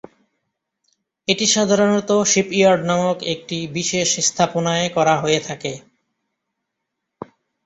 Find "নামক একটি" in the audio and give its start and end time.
2.85-3.57